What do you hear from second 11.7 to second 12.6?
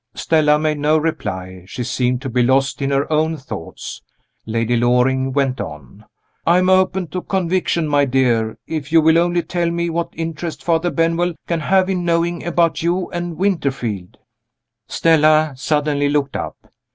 in knowing